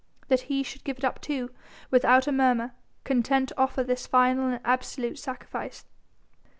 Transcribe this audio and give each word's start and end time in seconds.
that 0.29 0.49
he 0.49 0.63
should 0.63 0.83
give 0.83 0.97
it 0.97 1.03
up, 1.05 1.21
too, 1.21 1.51
without 1.91 2.25
a 2.25 2.31
murmur, 2.31 2.73
content 3.03 3.49
to 3.49 3.55
offer 3.59 3.83
this 3.83 4.07
final 4.07 4.47
and 4.47 4.59
absolute 4.65 5.19
sacrifice. 5.19 5.85